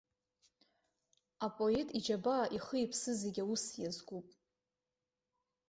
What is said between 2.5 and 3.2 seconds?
ихы-иԥсы